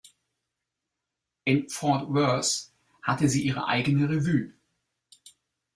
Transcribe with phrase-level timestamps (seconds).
[1.45, 2.71] In Fort Worth
[3.03, 4.51] hatte sie ihre eigene Revue.